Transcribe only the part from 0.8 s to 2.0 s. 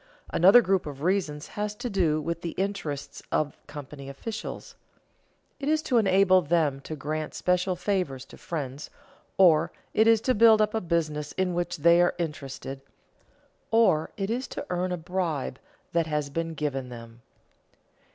of reasons has to